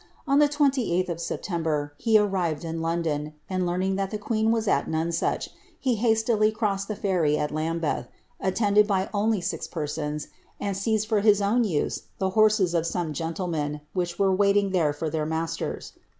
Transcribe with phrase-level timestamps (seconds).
[0.27, 4.67] On the 38th of September, he arrived in London, and learning that the queen was
[4.67, 8.07] at Nonsuch, he hastily crossed the ferry at Lambeth,
[8.39, 10.29] attended by only six persons,
[10.59, 14.71] and seized for his own use the horses of some gentle men, which were waiting
[14.71, 15.93] there for their masters.